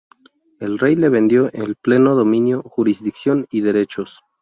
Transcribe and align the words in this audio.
El 0.59 0.79
rey 0.79 0.95
le 0.95 1.09
vendió 1.09 1.51
el 1.53 1.75
pleno 1.75 2.15
dominio, 2.15 2.63
jurisdicción 2.63 3.45
y 3.51 3.61
derechos. 3.61 4.23